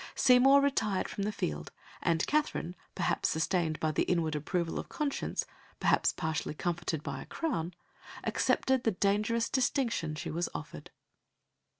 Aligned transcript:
Seymour 0.15 0.61
retired 0.61 1.07
from 1.07 1.25
the 1.25 1.31
field, 1.31 1.71
and 2.01 2.25
Katherine, 2.25 2.75
perhaps 2.95 3.29
sustained 3.29 3.79
by 3.79 3.91
the 3.91 4.01
inward 4.05 4.35
approval 4.35 4.79
of 4.79 4.89
conscience, 4.89 5.45
perhaps 5.79 6.11
partially 6.11 6.55
comforted 6.55 7.03
by 7.03 7.21
a 7.21 7.25
crown, 7.27 7.75
accepted 8.23 8.83
the 8.83 8.89
dangerous 8.93 9.47
distinction 9.47 10.15
she 10.15 10.31
was 10.31 10.49
offered. 10.55 10.89